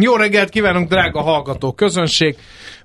[0.00, 2.36] Jó reggelt kívánunk, drága hallgató közönség!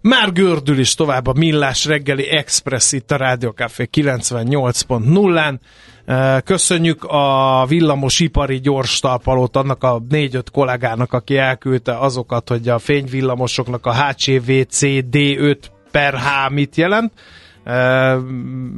[0.01, 5.59] Már gördül is tovább a Millás reggeli Express itt a Rádió Café 98.0-án.
[6.43, 13.85] Köszönjük a villamosipari gyors talpalót annak a négy-öt kollégának, aki elküldte azokat, hogy a fényvillamosoknak
[13.85, 15.57] a HCVC D5
[15.91, 17.13] per H mit jelent.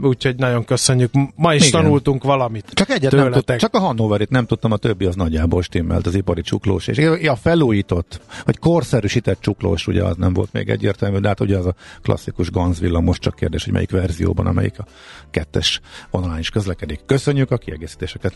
[0.02, 1.12] Úgyhogy nagyon köszönjük.
[1.36, 1.82] Ma is Igen.
[1.82, 2.72] tanultunk valamit.
[2.74, 6.16] Csak egyet nem tudtam, csak a Hannoverit nem tudtam, a többi az nagyjából stimmelt, az
[6.16, 6.88] ipari csuklós.
[6.88, 11.58] És a felújított, vagy korszerűsített csuklós, ugye az nem volt még egyértelmű, de hát ugye
[11.58, 14.86] az a klasszikus Ganz villamos, csak kérdés, hogy melyik verzióban, amelyik a
[15.32, 17.00] kettes vonalán is közlekedik.
[17.06, 18.34] Köszönjük a kiegészítéseket.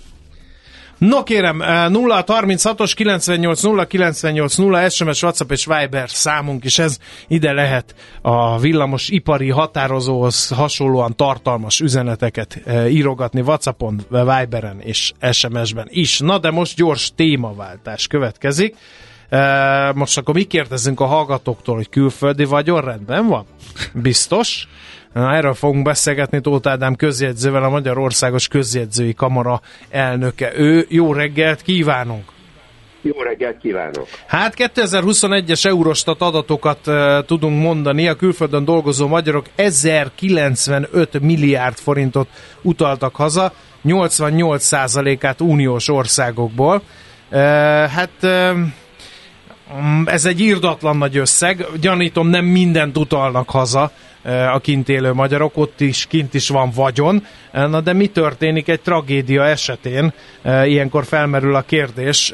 [0.98, 1.58] No kérem,
[1.90, 6.98] 0 36-os 98 0 98 0 SMS, WhatsApp és Viber számunk is ez.
[7.28, 15.88] Ide lehet a villamos ipari határozóhoz hasonlóan tartalmas üzeneteket e, írogatni WhatsAppon, Viberen és SMS-ben
[15.89, 16.20] is.
[16.20, 18.76] Na de most gyors témaváltás következik.
[19.30, 23.45] E, most akkor mi kérdezünk a hallgatóktól, hogy külföldi vagyon rendben van?
[23.94, 24.67] Biztos?
[25.18, 30.52] Na, erről fogunk beszélgetni Tóth Ádám közjegyzővel, a Magyarországos Közjegyzői Kamara elnöke.
[30.56, 32.23] Ő, jó reggelt kívánunk!
[33.02, 34.08] Jó reggelt kívánok!
[34.28, 38.08] Hát 2021-es Eurostat adatokat uh, tudunk mondani.
[38.08, 42.28] A külföldön dolgozó magyarok 1095 milliárd forintot
[42.62, 43.54] utaltak haza,
[43.86, 46.82] 88%-át uniós országokból.
[47.32, 47.39] Uh,
[47.86, 48.58] hát uh,
[50.05, 51.66] ez egy írdatlan nagy összeg.
[51.82, 53.92] Gyanítom, nem mindent utalnak haza
[54.54, 57.26] a kint élő magyarok, ott is kint is van vagyon.
[57.52, 60.14] Na de mi történik egy tragédia esetén?
[60.44, 62.32] Ilyenkor felmerül a kérdés,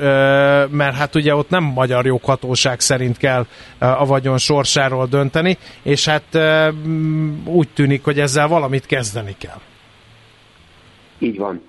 [0.69, 3.45] mert hát ugye ott nem magyar joghatóság szerint kell
[3.77, 6.39] a vagyon sorsáról dönteni, és hát
[7.45, 9.59] úgy tűnik, hogy ezzel valamit kezdeni kell.
[11.19, 11.63] Így van.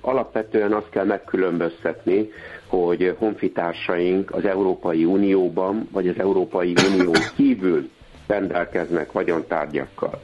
[0.00, 2.28] Alapvetően azt kell megkülönböztetni,
[2.66, 7.90] hogy honfitársaink az Európai Unióban, vagy az Európai Unió kívül
[8.26, 10.20] rendelkeznek vagyontárgyakkal.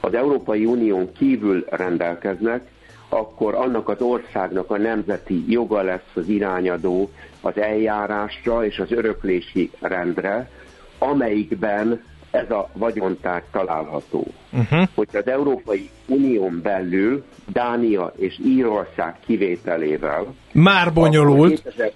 [0.00, 2.66] Az Európai Unión kívül rendelkeznek,
[3.08, 7.10] akkor annak az országnak a nemzeti joga lesz az irányadó
[7.40, 10.50] az eljárásra és az öröklési rendre,
[10.98, 14.26] amelyikben ez a vagyontárgy található.
[14.52, 14.88] Uh-huh.
[14.94, 20.26] Hogyha az Európai Unión belül Dánia és Írország kivételével...
[20.52, 21.62] Már bonyolult.
[21.62, 21.92] 2000,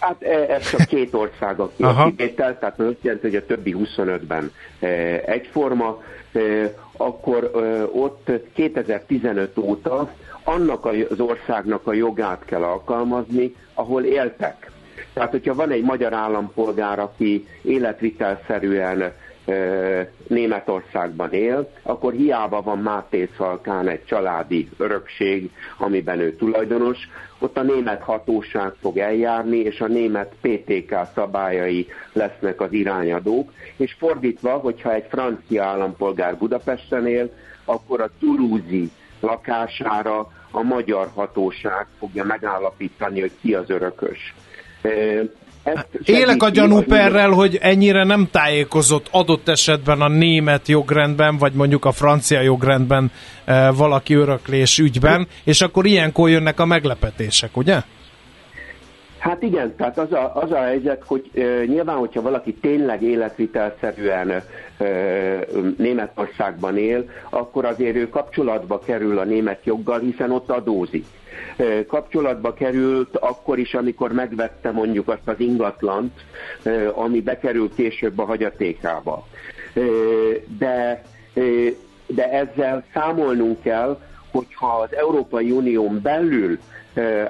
[0.00, 1.70] Hát e, ez csak két ország, a
[2.04, 4.86] kivétel, tehát azt jelenti, hogy a többi 25-ben e,
[5.26, 6.02] egyforma,
[6.32, 6.40] e,
[6.96, 7.50] akkor
[7.92, 10.10] ott 2015 óta
[10.44, 14.70] annak az országnak a jogát kell alkalmazni, ahol éltek.
[15.12, 19.12] Tehát, hogyha van egy magyar állampolgár, aki életvitelszerűen
[20.26, 26.98] Németországban él, akkor hiába van Máté Szalkán egy családi örökség, amiben ő tulajdonos,
[27.38, 33.96] ott a német hatóság fog eljárni, és a német PTK szabályai lesznek az irányadók, és
[33.98, 37.30] fordítva, hogyha egy francia állampolgár Budapesten él,
[37.64, 38.90] akkor a tulúzi
[39.20, 44.34] lakására a magyar hatóság fogja megállapítani, hogy ki az örökös.
[46.04, 51.92] Élek a gyanúperrel, hogy ennyire nem tájékozott adott esetben a német jogrendben, vagy mondjuk a
[51.92, 53.10] francia jogrendben
[53.44, 57.80] e, valaki öröklés ügyben, és akkor ilyenkor jönnek a meglepetések, ugye?
[59.18, 64.30] Hát igen, tehát az a, az a helyzet, hogy e, nyilván, hogyha valaki tényleg életvitelszerűen
[64.30, 64.42] e,
[65.76, 71.06] Németországban él, akkor azért ő kapcsolatba kerül a német joggal, hiszen ott adózik
[71.86, 76.12] kapcsolatba került akkor is, amikor megvette mondjuk azt az ingatlant,
[76.94, 79.26] ami bekerül később a hagyatékába.
[80.58, 81.02] De,
[82.06, 83.98] de ezzel számolnunk kell,
[84.30, 86.58] hogyha az Európai Unión belül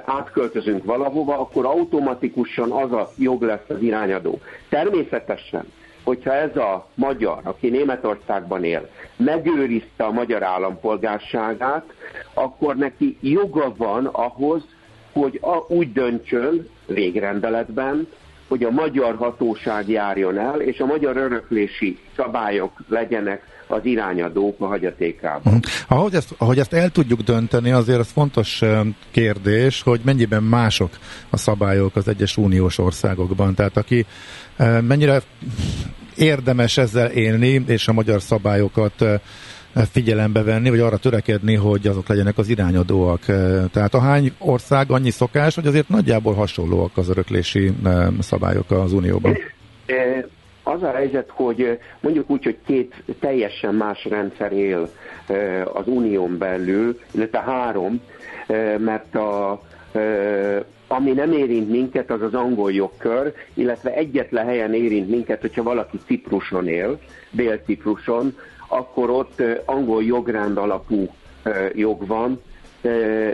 [0.05, 4.39] átköltözünk valahova, akkor automatikusan az a jog lesz az irányadó.
[4.69, 5.65] Természetesen
[6.03, 11.85] hogyha ez a magyar, aki Németországban él, megőrizte a magyar állampolgárságát,
[12.33, 14.63] akkor neki joga van ahhoz,
[15.13, 18.07] hogy a, úgy döntsön végrendeletben,
[18.47, 24.65] hogy a magyar hatóság járjon el, és a magyar öröklési szabályok legyenek az irányadók a
[24.65, 25.53] hagyatékában.
[25.53, 25.61] Uh-huh.
[25.87, 28.61] Ahogy, ezt, ahogy ezt el tudjuk dönteni, azért az fontos
[29.11, 30.89] kérdés, hogy mennyiben mások
[31.29, 33.55] a szabályok az egyes uniós országokban.
[33.55, 34.05] Tehát aki
[34.81, 35.21] mennyire
[36.15, 39.05] érdemes ezzel élni, és a magyar szabályokat
[39.91, 43.21] figyelembe venni, vagy arra törekedni, hogy azok legyenek az irányadóak.
[43.71, 47.71] Tehát a hány ország annyi szokás, hogy azért nagyjából hasonlóak az öröklési
[48.19, 49.37] szabályok az Unióban?
[50.73, 54.89] Az a helyzet, hogy mondjuk úgy, hogy két teljesen más rendszer él
[55.73, 58.01] az unión belül, illetve három,
[58.77, 59.61] mert a,
[60.87, 65.99] ami nem érint minket, az az angol jogkör, illetve egyetlen helyen érint minket, hogyha valaki
[66.05, 66.99] Cipruson él,
[67.31, 68.37] Dél-Cipruson,
[68.67, 71.09] akkor ott angol jogrend alapú
[71.73, 72.41] jog van,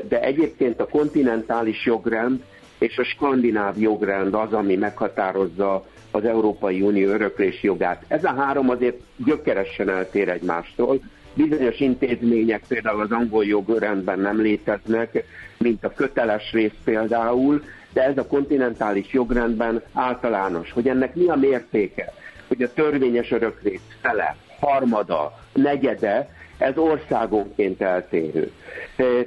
[0.07, 2.43] de egyébként a kontinentális jogrend
[2.79, 5.85] és a skandináv jogrend az, ami meghatározza
[6.17, 8.03] az Európai Unió öröklési jogát.
[8.07, 10.99] Ez a három azért gyökeresen eltér egymástól.
[11.33, 15.23] Bizonyos intézmények például az angol jogrendben nem léteznek,
[15.57, 20.71] mint a köteles rész például, de ez a kontinentális jogrendben általános.
[20.71, 22.13] Hogy ennek mi a mértéke?
[22.47, 28.51] Hogy a törvényes öröklész fele, harmada, negyede, ez országonként eltérő.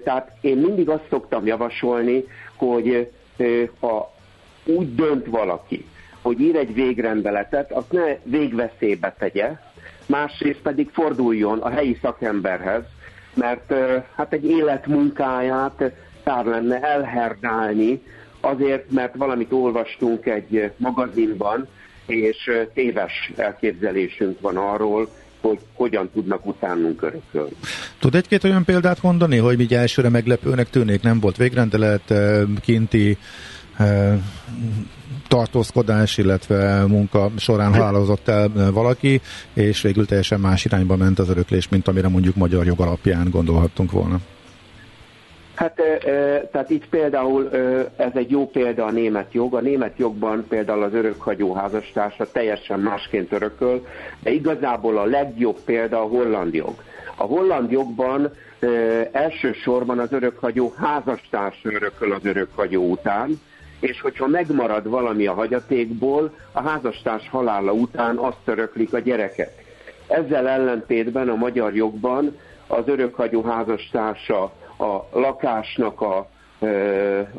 [0.05, 2.25] Tehát én mindig azt szoktam javasolni,
[2.57, 3.11] hogy
[3.81, 4.15] ha
[4.65, 5.85] úgy dönt valaki,
[6.23, 9.51] hogy ír egy végrendeletet, azt ne végveszélybe tegye,
[10.07, 12.83] másrészt pedig forduljon a helyi szakemberhez,
[13.35, 13.75] mert
[14.17, 15.93] hát egy életmunkáját
[16.25, 18.03] kár lenne elherdálni,
[18.41, 21.69] azért, mert valamit olvastunk egy magazinban,
[22.07, 25.09] és téves elképzelésünk van arról,
[25.41, 27.57] hogy hogyan tudnak utánunk örökölni.
[27.99, 32.15] Tud egy-két olyan példát mondani, hogy így elsőre meglepőnek tűnik, nem volt végrendelet,
[32.61, 33.19] kinti
[35.31, 39.21] tartózkodás, illetve munka során halálozott el valaki,
[39.55, 43.93] és végül teljesen más irányba ment az öröklés, mint amire mondjuk magyar jog alapján gondolhattunk
[43.93, 44.17] volna.
[45.55, 45.75] Hát
[46.53, 47.51] tehát itt például
[47.97, 49.55] ez egy jó példa a német jog.
[49.55, 53.87] A német jogban például az örökhagyó házastársa teljesen másként örököl,
[54.23, 56.75] de igazából a legjobb példa a holland jog.
[57.17, 58.31] A holland jogban
[59.13, 63.41] elsősorban az örökhagyó házastárs örököl az örökhagyó után,
[63.81, 69.63] és hogyha megmarad valami a hagyatékból, a házastárs halála után azt öröklik a gyereket.
[70.07, 72.37] Ezzel ellentétben a magyar jogban
[72.67, 74.43] az örökhagyó házastársa
[74.79, 76.29] a lakásnak a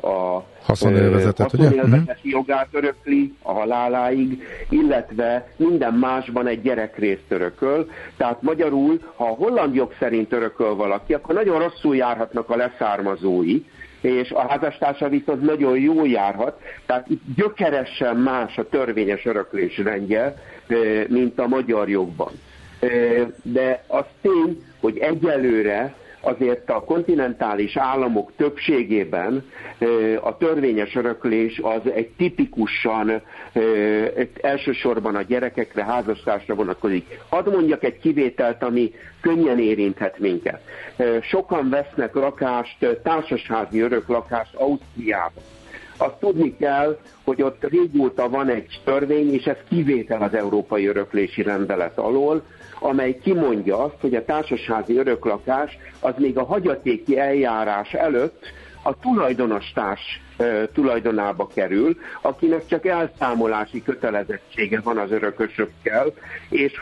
[0.01, 2.31] a haszonélvezetet, haszonélvezeti uh-huh.
[2.31, 7.89] jogát örökli a haláláig, illetve minden másban egy gyerekrészt örököl.
[8.17, 13.61] Tehát magyarul, ha a holland jog szerint örököl valaki, akkor nagyon rosszul járhatnak a leszármazói,
[14.01, 20.35] és a házastársa viszont nagyon jól járhat, tehát itt gyökeresen más a törvényes öröklés rendje,
[21.07, 22.31] mint a magyar jogban.
[23.43, 29.45] De az tény, hogy egyelőre azért a kontinentális államok többségében
[30.21, 33.21] a törvényes öröklés az egy tipikusan
[34.41, 37.19] elsősorban a gyerekekre, házastársra vonatkozik.
[37.29, 38.91] Hadd mondjak egy kivételt, ami
[39.21, 40.61] könnyen érinthet minket.
[41.21, 45.43] Sokan vesznek lakást, társasházi öröklakást Ausztriában
[46.01, 51.41] azt tudni kell, hogy ott régóta van egy törvény, és ez kivétel az Európai Öröklési
[51.41, 52.43] Rendelet alól,
[52.83, 58.45] amely kimondja azt, hogy a társasházi öröklakás az még a hagyatéki eljárás előtt
[58.83, 66.13] a tulajdonos társ e, tulajdonába kerül, akinek csak elszámolási kötelezettsége van az örökösökkel,
[66.49, 66.73] és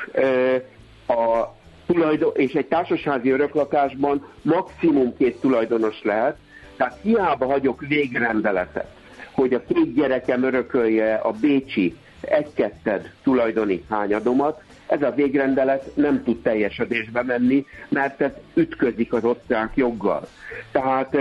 [1.08, 6.38] a tulajdon, és egy társasházi öröklakásban maximum két tulajdonos lehet,
[6.78, 8.88] tehát hiába hagyok végrendeletet,
[9.32, 16.42] hogy a két gyerekem örökölje a Bécsi egy-ketted tulajdoni hányadomat, ez a végrendelet nem tud
[16.42, 20.28] teljesedésbe menni, mert ez ütközik az osztrák joggal.
[20.72, 21.18] Tehát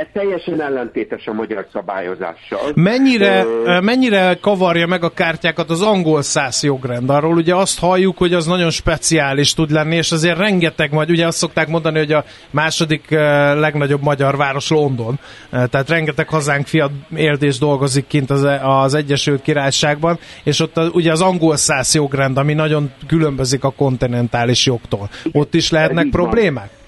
[0.00, 2.72] ez teljesen ellentétes a magyar szabályozással.
[2.74, 7.10] Mennyire, uh, mennyire kavarja meg a kártyákat az angol száz jogrend?
[7.10, 11.26] Arról ugye azt halljuk, hogy az nagyon speciális tud lenni, és azért rengeteg, majd ugye
[11.26, 13.10] azt szokták mondani, hogy a második
[13.54, 15.18] legnagyobb magyar város London,
[15.50, 20.88] tehát rengeteg hazánk fiat élt és dolgozik kint az, az Egyesült Királyságban, és ott a,
[20.92, 25.10] ugye az angol száz jogrend, ami nagyon különbözik a kontinentális jogtól.
[25.32, 26.78] Ott is lehetnek problémák?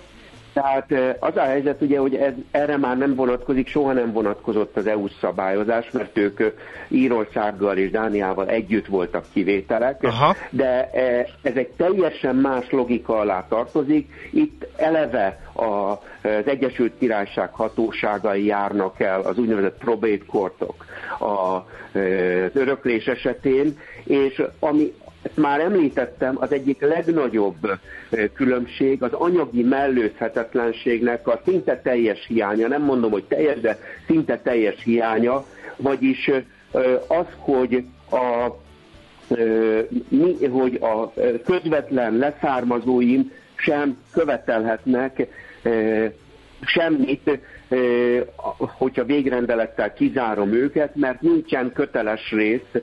[0.52, 4.86] Tehát az a helyzet ugye, hogy ez, erre már nem vonatkozik, soha nem vonatkozott az
[4.86, 6.40] EU szabályozás, mert ők
[6.88, 10.36] Írországgal és Dániával együtt voltak kivételek, Aha.
[10.50, 10.90] de
[11.42, 14.12] ez egy teljesen más logika alá tartozik.
[14.30, 20.84] Itt eleve az Egyesült Királyság hatóságai járnak el az úgynevezett probate courtok
[21.18, 21.60] az
[22.54, 24.92] öröklés esetén, és ami
[25.22, 27.78] ezt már említettem, az egyik legnagyobb
[28.34, 34.82] különbség az anyagi mellőzhetetlenségnek a szinte teljes hiánya, nem mondom, hogy teljes, de szinte teljes
[34.82, 35.44] hiánya,
[35.76, 36.30] vagyis
[37.06, 38.48] az, hogy a,
[40.50, 41.12] hogy a
[41.44, 45.26] közvetlen leszármazóim sem követelhetnek
[46.64, 47.38] semmit,
[48.56, 52.82] hogyha végrendelettel kizárom őket, mert nincsen köteles rész,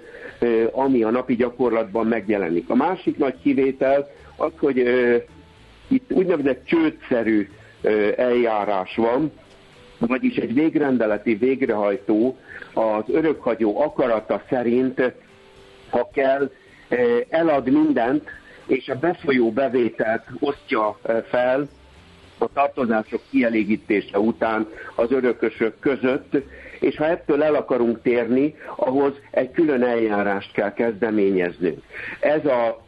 [0.72, 2.70] ami a napi gyakorlatban megjelenik.
[2.70, 4.78] A másik nagy kivétel az, hogy
[5.88, 7.50] itt úgynevezett csődszerű
[8.16, 9.32] eljárás van,
[10.00, 12.38] vagyis egy végrendeleti végrehajtó
[12.74, 15.14] az örökhagyó akarata szerint,
[15.90, 16.52] ha kell,
[17.30, 18.30] elad mindent,
[18.68, 21.68] és a befolyó bevételt osztja fel
[22.40, 26.38] a tartozások kielégítése után az örökösök között,
[26.80, 31.84] és ha ettől el akarunk térni, ahhoz egy külön eljárást kell kezdeményeznünk.
[32.20, 32.88] Ez a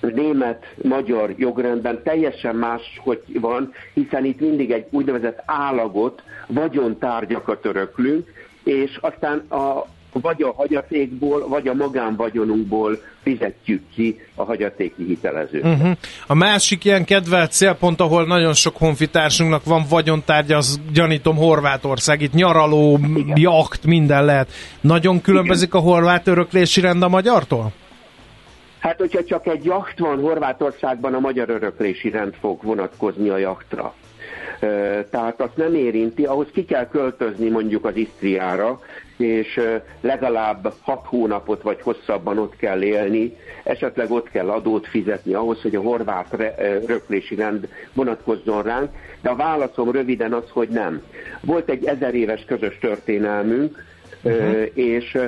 [0.00, 8.28] német-magyar jogrendben teljesen más, hogy van, hiszen itt mindig egy úgynevezett állagot, vagyontárgyakat öröklünk,
[8.64, 15.64] és aztán a vagy a hagyatékból, vagy a magánvagyonunkból fizetjük ki a hagyatéki hitelezőt.
[15.64, 15.90] Uh-huh.
[16.26, 22.20] A másik ilyen kedvelt célpont, ahol nagyon sok honfitársunknak van vagyontárgya, az gyanítom Horvátország.
[22.20, 23.36] Itt nyaraló, Igen.
[23.38, 24.48] jakt, minden lehet.
[24.80, 25.80] Nagyon különbözik Igen.
[25.80, 27.72] a horvát öröklési rend a magyartól?
[28.78, 33.94] Hát, hogyha csak egy jacht van Horvátországban, a magyar öröklési rend fog vonatkozni a jachtra
[35.10, 38.80] tehát azt nem érinti, ahhoz ki kell költözni mondjuk az Isztriára,
[39.16, 39.60] és
[40.00, 45.74] legalább hat hónapot vagy hosszabban ott kell élni, esetleg ott kell adót fizetni ahhoz, hogy
[45.74, 46.36] a horvát
[46.86, 48.90] röklési rend vonatkozzon ránk,
[49.20, 51.02] de a válaszom röviden az, hogy nem.
[51.40, 53.84] Volt egy ezer éves közös történelmünk,
[54.22, 54.66] uh-huh.
[54.74, 55.18] és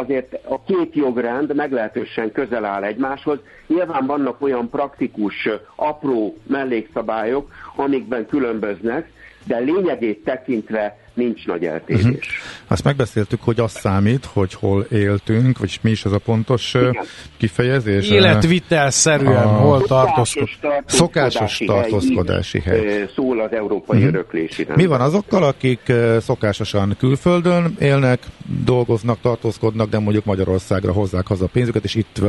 [0.00, 3.38] azért a két jogrend meglehetősen közel áll egymáshoz.
[3.66, 9.12] Nyilván vannak olyan praktikus, apró mellékszabályok, amikben különböznek,
[9.46, 12.02] de lényegét tekintve nincs nagy eltérés.
[12.02, 12.18] Uh-huh.
[12.66, 16.96] Azt megbeszéltük, hogy az számít, hogy hol éltünk, vagy mi is az a pontos Igen.
[17.36, 18.10] kifejezés?
[18.10, 19.46] Életvitelszerűen a...
[19.46, 20.50] hol tartózkodunk.
[20.86, 22.84] Szokásos tartózkodási hely.
[22.84, 23.08] hely.
[23.14, 24.14] Szól az európai uh-huh.
[24.14, 28.20] öröklési Mi van azokkal, akik szokásosan külföldön élnek,
[28.64, 32.20] dolgoznak, tartózkodnak, de mondjuk Magyarországra hozzák haza a pénzüket, és itt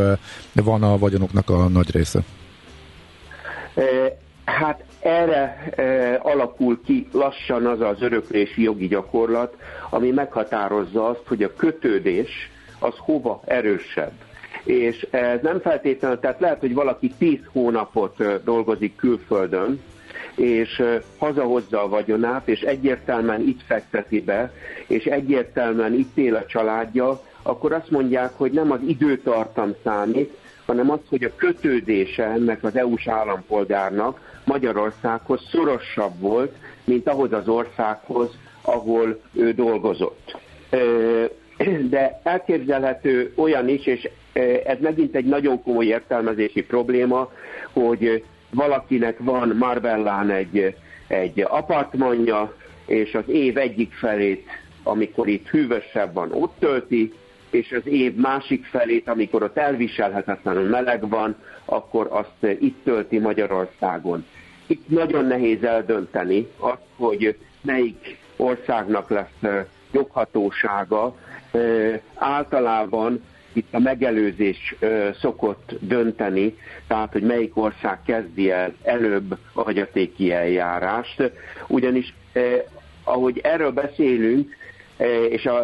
[0.53, 2.19] van a vagyonoknak a nagy része?
[4.45, 9.55] Hát erre e, alakul ki lassan az az öröklési jogi gyakorlat,
[9.89, 14.11] ami meghatározza azt, hogy a kötődés az hova erősebb.
[14.63, 19.81] És ez nem feltétlenül, tehát lehet, hogy valaki 10 hónapot dolgozik külföldön,
[20.35, 20.83] és
[21.17, 24.51] hazahozza a vagyonát, és egyértelműen itt fekteti be,
[24.87, 30.89] és egyértelműen itt él a családja, akkor azt mondják, hogy nem az időtartam számít, hanem
[30.89, 38.37] az, hogy a kötődése ennek az EU-s állampolgárnak Magyarországhoz szorosabb volt, mint ahhoz az országhoz,
[38.61, 40.37] ahol ő dolgozott.
[41.89, 44.09] De elképzelhető olyan is, és
[44.65, 47.31] ez megint egy nagyon komoly értelmezési probléma,
[47.71, 50.75] hogy valakinek van Marbellán egy,
[51.07, 52.53] egy apartmanja,
[52.85, 54.45] és az év egyik felét,
[54.83, 57.13] amikor itt hűvösebb van, ott tölti,
[57.51, 64.25] és az év másik felét, amikor ott elviselhetetlenül meleg van, akkor azt itt tölti Magyarországon.
[64.67, 71.15] Itt nagyon nehéz eldönteni azt, hogy melyik országnak lesz joghatósága.
[72.15, 74.75] Általában itt a megelőzés
[75.19, 81.31] szokott dönteni, tehát hogy melyik ország kezdi el előbb a hagyatéki eljárást,
[81.67, 82.13] ugyanis
[83.03, 84.55] ahogy erről beszélünk,
[85.29, 85.61] és a,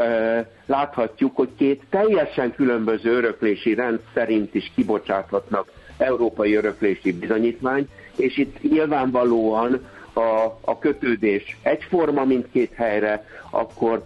[0.66, 8.72] láthatjuk, hogy két teljesen különböző öröklési rend szerint is kibocsáthatnak európai öröklési bizonyítvány, és itt
[8.72, 14.04] nyilvánvalóan a, a kötődés egyforma mindkét helyre, akkor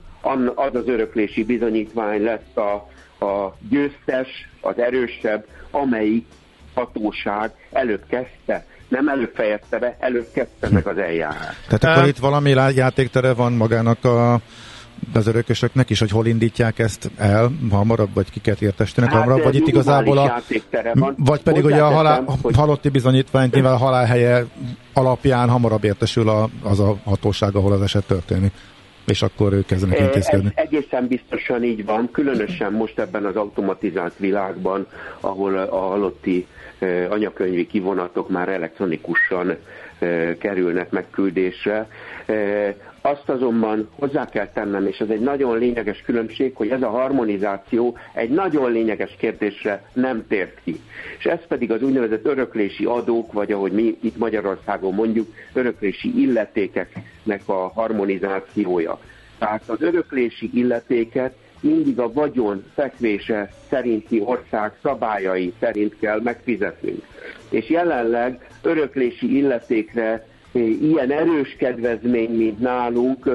[0.55, 2.89] az az öröklési bizonyítvány lesz a,
[3.25, 6.25] a győztes, az erősebb, amelyik
[6.73, 11.55] hatóság előbb kezdte nem előbb fejezte be, előbb kezdte meg az eljárás.
[11.67, 14.39] Tehát akkor itt valami játéktere van magának a
[15.13, 19.55] az örökösöknek is, hogy hol indítják ezt el hamarabb, vagy kiket értesítenek hát, hamarabb, vagy
[19.55, 20.41] itt igazából a,
[21.17, 22.55] vagy pedig ugye a halál, hogy...
[22.55, 24.45] halotti bizonyítványt nyilván a halálhelye
[24.93, 28.51] alapján hamarabb értesül a, az a hatóság, ahol az eset történik
[29.05, 30.51] és akkor ők kezdenek intézkedni.
[30.55, 34.87] Ez egészen biztosan így van, különösen most ebben az automatizált világban,
[35.19, 36.47] ahol a halotti
[37.09, 39.55] anyakönyvi kivonatok már elektronikusan
[40.39, 41.87] kerülnek megküldésre.
[43.01, 47.97] Azt azonban hozzá kell tennem, és ez egy nagyon lényeges különbség, hogy ez a harmonizáció
[48.13, 50.79] egy nagyon lényeges kérdésre nem tért ki.
[51.17, 57.41] És ez pedig az úgynevezett öröklési adók, vagy ahogy mi itt Magyarországon mondjuk, öröklési illetékeknek
[57.45, 58.99] a harmonizációja.
[59.39, 67.03] Tehát az öröklési illetéket mindig a vagyon fekvése szerinti ország szabályai szerint kell megfizetnünk.
[67.49, 73.29] És jelenleg öröklési illetékre ilyen erős kedvezmény, mint nálunk,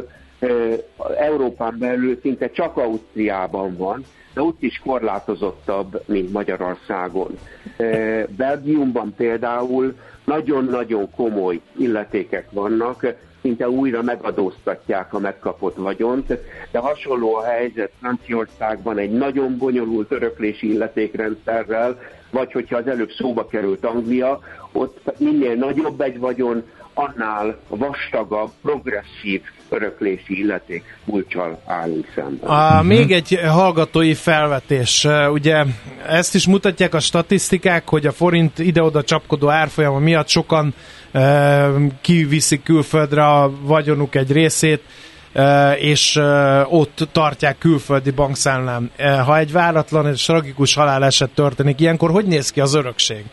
[1.18, 4.04] Európán belül szinte csak Ausztriában van,
[4.35, 7.38] de ott is korlátozottabb, mint Magyarországon.
[8.37, 9.94] Belgiumban például
[10.25, 16.26] nagyon-nagyon komoly illetékek vannak, szinte újra megadóztatják a megkapott vagyont,
[16.70, 21.99] de hasonló a helyzet Franciaországban egy nagyon bonyolult öröklési illetékrendszerrel,
[22.30, 24.40] vagy hogyha az előbb szóba került Anglia,
[24.73, 26.62] ott minél nagyobb egy vagyon,
[26.98, 32.48] annál vastagabb, progresszív öröklési illeték kulcsal állunk szemben.
[32.48, 35.06] A, még egy hallgatói felvetés.
[35.30, 35.64] Ugye
[36.06, 40.74] ezt is mutatják a statisztikák, hogy a forint ide-oda csapkodó árfolyama miatt sokan
[41.12, 41.68] e,
[42.00, 44.82] kiviszik külföldre a vagyonuk egy részét,
[45.32, 46.22] e, és e,
[46.68, 48.90] ott tartják külföldi bankszámlán.
[48.96, 53.24] E, ha egy váratlan és tragikus haláleset történik, ilyenkor hogy néz ki az örökség?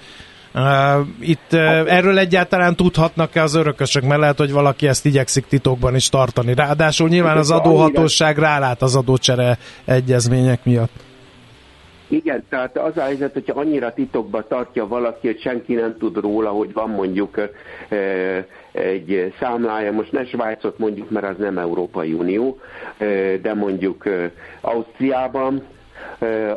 [1.20, 1.54] Itt
[1.88, 6.54] erről egyáltalán tudhatnak-e az örökösök, mert lehet, hogy valaki ezt igyekszik titokban is tartani.
[6.56, 10.92] Ráadásul nyilván az adóhatóság rálát az adócsere egyezmények miatt.
[12.08, 16.50] Igen, tehát az a helyzet, hogyha annyira titokba tartja valaki, hogy senki nem tud róla,
[16.50, 17.40] hogy van mondjuk
[18.72, 22.60] egy számlája, most ne Svájcot mondjuk, mert az nem Európai Unió,
[23.42, 24.04] de mondjuk
[24.62, 25.64] Ausztriában,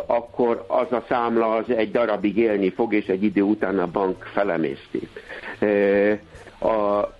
[0.06, 4.22] akkor az a számla az egy darabig élni fog, és egy idő után a bank
[4.32, 5.08] felemészti.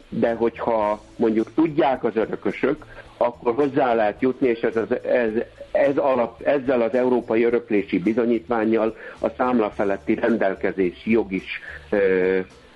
[0.09, 2.85] De hogyha mondjuk tudják az örökösök,
[3.17, 5.31] akkor hozzá lehet jutni, és ez, az, ez,
[5.73, 11.97] ez alap, ezzel az európai öröklési bizonyítványjal a számla feletti rendelkezési jog is e,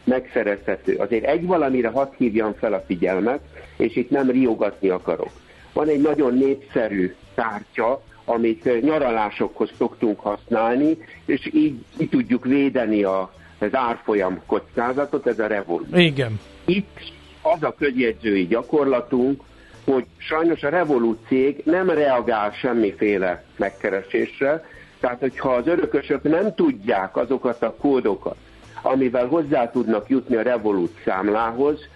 [0.05, 0.95] megszerezhető.
[0.97, 3.41] Azért egy valamire hadd hívjam fel a figyelmet,
[3.77, 5.31] és itt nem riogatni akarok.
[5.73, 13.33] Van egy nagyon népszerű tárgya, amit nyaralásokhoz szoktunk használni, és így ki tudjuk védeni a,
[13.59, 15.99] az árfolyam kockázatot, ez a Revolut.
[15.99, 16.41] Igen.
[16.65, 16.99] Itt
[17.43, 19.43] az a közjegyzői gyakorlatunk,
[19.85, 24.65] hogy sajnos a Revolut cég nem reagál semmiféle megkeresésre,
[25.01, 28.37] tehát hogyha az örökösök nem tudják azokat a kódokat,
[28.83, 31.89] amivel hozzá tudnak jutni a Revolut számlához,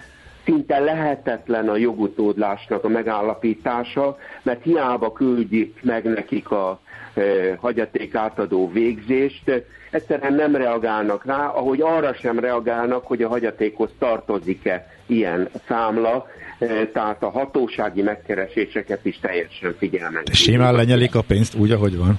[0.45, 6.81] szinte lehetetlen a jogutódlásnak a megállapítása, mert hiába küldjük meg nekik a
[7.15, 7.23] e,
[7.61, 14.87] hagyaték átadó végzést, egyszerűen nem reagálnak rá, ahogy arra sem reagálnak, hogy a hagyatékhoz tartozik-e
[15.07, 16.27] ilyen számla,
[16.59, 20.23] e, tehát a hatósági megkereséseket is teljesen figyelmen.
[20.33, 22.19] Simán lenyelik a pénzt úgy, ahogy van.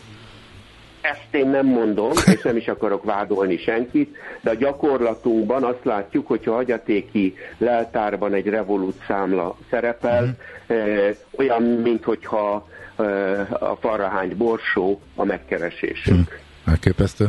[1.35, 6.53] Én nem mondom, és nem is akarok vádolni senkit, de a gyakorlatunkban azt látjuk, hogyha
[6.53, 10.35] hagyatéki leltárban egy revolút számla szerepel,
[10.67, 11.15] uh-huh.
[11.37, 12.67] olyan, minthogyha
[12.97, 16.27] eh, a farrahány borsó a megkeresésünk.
[16.27, 16.73] Uh-huh.
[16.73, 17.27] Elképesztő.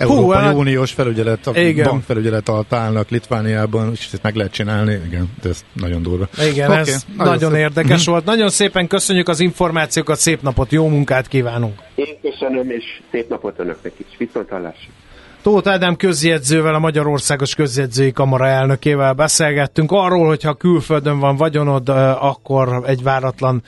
[0.00, 1.88] Európai Hú, hát- Uniós felügyelet, a igen.
[1.88, 6.28] bankfelügyelet alatt állnak Litvániában, és ezt meg lehet csinálni, igen, de ez nagyon durva.
[6.50, 8.24] Igen, okay, ez nagyon, nagyon érdekes volt.
[8.24, 11.80] Nagyon szépen köszönjük az információkat, szép napot, jó munkát kívánunk!
[11.94, 14.16] Én köszönöm, és szép napot önöknek is.
[14.18, 14.90] Viszont hallásra!
[15.42, 21.88] Tóth Ádám közjegyzővel, a Magyarországos Közjegyzői Kamara elnökével beszélgettünk arról, hogy ha külföldön van vagyonod,
[22.18, 23.62] akkor egy váratlan,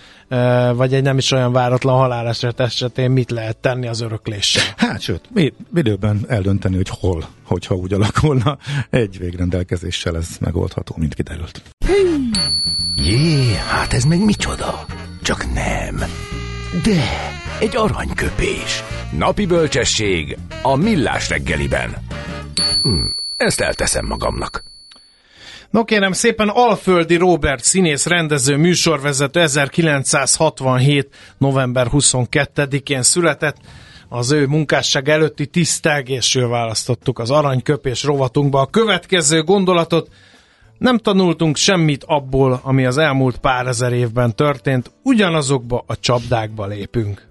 [0.75, 4.63] vagy egy nem is olyan váratlan haláleset esetén mit lehet tenni az örökléssel?
[4.77, 8.59] Hát sőt, mi időben eldönteni, hogy hol, hogyha úgy alakulna,
[8.91, 11.63] egy végrendelkezéssel ez megoldható, mint kiderült.
[12.97, 14.85] Jé, hát ez meg micsoda?
[15.23, 15.97] Csak nem.
[16.83, 17.03] De
[17.61, 18.83] egy aranyköpés.
[19.19, 21.97] Napi bölcsesség a millás reggeliben.
[22.83, 23.05] Hm,
[23.37, 24.65] ezt elteszem magamnak.
[25.71, 31.09] No kérem szépen, Alföldi Robert színész, rendező, műsorvezető 1967.
[31.39, 33.57] november 22-én született.
[34.09, 38.61] Az ő munkásság előtti tisztelgésről választottuk az aranyköpés rovatunkba.
[38.61, 40.09] A következő gondolatot
[40.79, 47.31] Nem tanultunk semmit abból, ami az elmúlt pár ezer évben történt, ugyanazokba a csapdákba lépünk.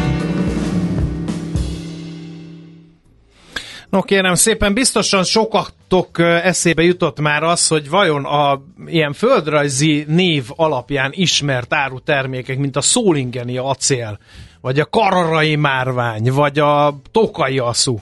[3.91, 10.45] No kérem szépen, biztosan sokatok eszébe jutott már az, hogy vajon a ilyen földrajzi név
[10.55, 14.19] alapján ismert árutermékek, mint a szólingeni acél,
[14.61, 18.01] vagy a kararai márvány, vagy a tokai aszú,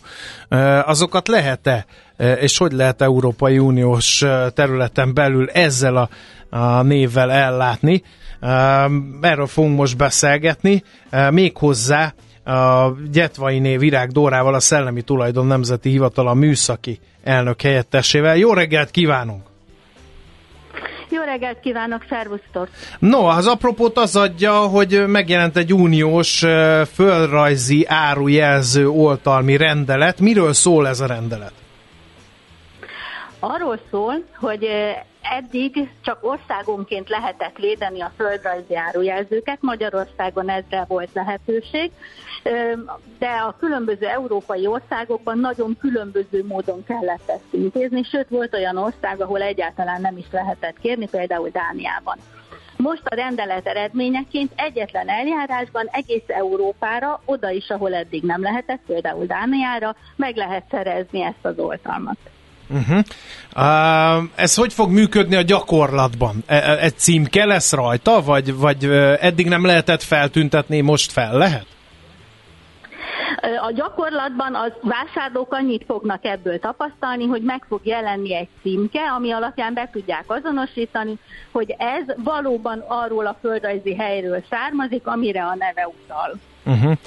[0.86, 1.86] azokat lehet-e,
[2.40, 6.10] és hogy lehet Európai Uniós területen belül ezzel a,
[6.58, 8.04] a névvel ellátni?
[9.22, 10.84] Erről fogunk most beszélgetni,
[11.30, 12.14] méghozzá
[12.50, 18.38] a Gyetvainé Virág Dórával, a Szellemi Tulajdon Nemzeti Hivatala műszaki elnök helyettesével.
[18.38, 19.42] Jó reggelt kívánunk!
[21.10, 22.70] Jó reggelt kívánok, szervusztok!
[23.00, 26.40] No, az apropót az adja, hogy megjelent egy uniós
[26.94, 30.20] földrajzi árujelző oltalmi rendelet.
[30.20, 31.54] Miről szól ez a rendelet?
[33.40, 34.68] Arról szól, hogy
[35.22, 41.92] eddig csak országonként lehetett védeni a földrajzi árujelzőket, Magyarországon ezre volt lehetőség,
[43.20, 49.22] de a különböző európai országokban nagyon különböző módon kellett ezt intézni, sőt volt olyan ország,
[49.22, 52.18] ahol egyáltalán nem is lehetett kérni, például Dániában.
[52.78, 59.26] Most a rendelet eredményeként egyetlen eljárásban egész Európára, oda is, ahol eddig nem lehetett, például
[59.26, 62.18] Dániára, meg lehet szerezni ezt az oltalmat.
[62.70, 63.04] Uh-huh.
[63.56, 66.44] Uh, ez hogy fog működni a gyakorlatban?
[66.46, 68.86] E, e, egy címke lesz rajta, vagy, vagy
[69.20, 71.66] eddig nem lehetett feltüntetni, most fel lehet?
[73.62, 79.32] A gyakorlatban az vásárlók annyit fognak ebből tapasztalni, hogy meg fog jelenni egy címke, ami
[79.32, 81.18] alapján be tudják azonosítani,
[81.52, 86.40] hogy ez valóban arról a földrajzi helyről származik, amire a neve utal.
[86.66, 86.98] Uh-huh.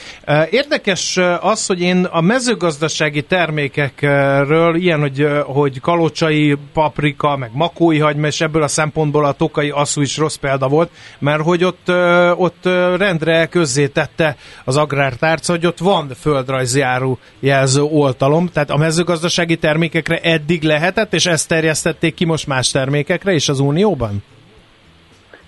[0.50, 8.26] Érdekes az, hogy én a mezőgazdasági termékekről, ilyen, hogy, hogy kalocsai paprika, meg makói hagyma,
[8.26, 11.88] és ebből a szempontból a tokai asszú is rossz példa volt, mert hogy ott,
[12.36, 12.64] ott
[12.96, 13.48] rendre
[13.92, 20.62] tette az agrártárca, hogy ott van földrajzi áru jelző oltalom, tehát a mezőgazdasági termékekre eddig
[20.62, 24.22] lehetett, és ezt terjesztették ki most más termékekre is az Unióban?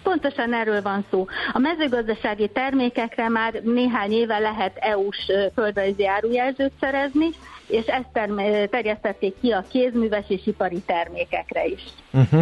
[0.03, 1.27] Pontosan erről van szó.
[1.53, 7.29] A mezőgazdasági termékekre már néhány éve lehet EU-s földrajzi árujelzőt szerezni,
[7.67, 8.31] és ezt
[8.71, 11.83] terjesztették ki a kézműves és ipari termékekre is.
[12.11, 12.41] Uh-huh.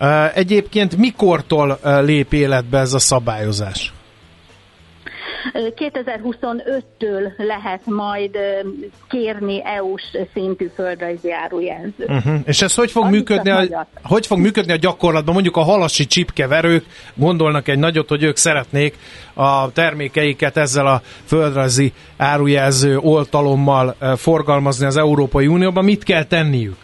[0.00, 3.92] Uh, egyébként mikortól lép életbe ez a szabályozás?
[5.54, 8.38] 2025-től lehet majd
[9.08, 10.02] kérni EU-s
[10.32, 12.08] szintű földrajzi árujelzőt.
[12.08, 12.34] Uh-huh.
[12.44, 15.34] És ez hogy fog, működni a, hogy fog működni a gyakorlatban?
[15.34, 18.96] Mondjuk a halasi csipkeverők gondolnak egy nagyot, hogy ők szeretnék
[19.34, 25.84] a termékeiket ezzel a földrajzi árujelző oltalommal forgalmazni az Európai Unióban.
[25.84, 26.76] Mit kell tenniük?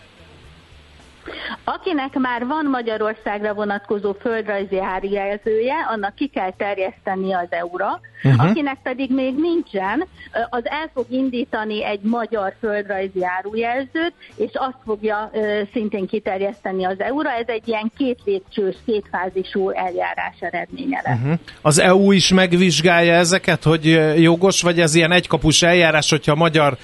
[1.65, 8.01] Akinek már van Magyarországra vonatkozó földrajzi árjelzője, annak ki kell terjeszteni az eura.
[8.23, 8.45] Uh-huh.
[8.45, 10.07] Akinek pedig még nincsen,
[10.51, 15.31] az el fog indítani egy magyar földrajzi árujelzőt, és azt fogja
[15.73, 17.31] szintén kiterjeszteni az eura.
[17.31, 21.19] Ez egy ilyen két lépcsős, kétfázisú eljárás eredménye lesz.
[21.19, 21.39] Uh-huh.
[21.63, 23.85] Az EU is megvizsgálja ezeket, hogy
[24.23, 26.77] jogos, vagy ez ilyen egykapus eljárás, hogyha a magyar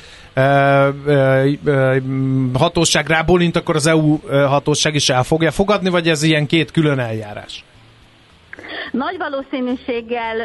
[2.53, 6.99] hatóság rábólint, akkor az EU hatóság is el fogja fogadni, vagy ez ilyen két külön
[6.99, 7.65] eljárás?
[8.91, 10.37] Nagy valószínűséggel,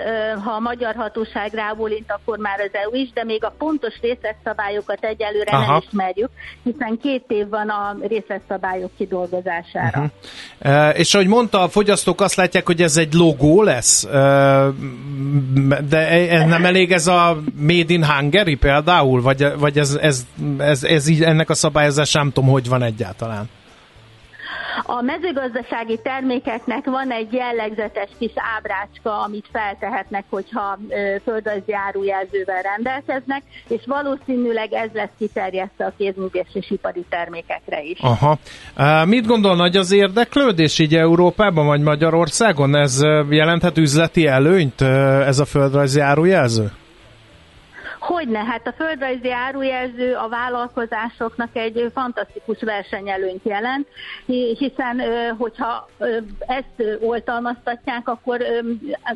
[0.43, 5.03] ha a magyar hatóság rábólint, akkor már az EU is, de még a pontos részletszabályokat
[5.03, 5.71] egyelőre Aha.
[5.71, 6.29] nem ismerjük,
[6.63, 10.11] hiszen két év van a részletszabályok kidolgozására.
[10.59, 10.99] Uh-huh.
[10.99, 14.03] És ahogy mondta, a fogyasztók azt látják, hogy ez egy logó lesz,
[15.89, 20.25] de ez nem elég ez a Made in Hungary például, vagy, vagy ez, ez,
[20.57, 23.49] ez, ez így, ennek a szabályozás nem tudom, hogy van egyáltalán.
[24.84, 30.77] A mezőgazdasági termékeknek van egy jellegzetes kis ábrácska, amit feltehetnek, hogyha
[31.23, 37.99] földrajzi árujelzővel rendelkeznek, és valószínűleg ez lesz kiterjesztve a kézműves és ipari termékekre is.
[38.01, 38.38] Aha.
[39.05, 42.75] Mit gondol nagy az érdeklődés így Európában vagy Magyarországon?
[42.75, 46.71] Ez jelenthet üzleti előnyt, ez a földrajzi árujelző?
[48.19, 53.88] Hogyne, hát a földrajzi árujelző a vállalkozásoknak egy fantasztikus versenyelőnyt jelent,
[54.58, 55.01] hiszen
[55.38, 55.89] hogyha
[56.39, 58.41] ezt oltalmaztatják, akkor